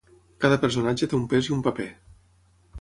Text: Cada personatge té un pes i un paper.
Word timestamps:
Cada 0.45 0.57
personatge 0.63 1.09
té 1.13 1.17
un 1.19 1.29
pes 1.35 1.51
i 1.53 1.57
un 1.59 1.63
paper. 1.71 1.89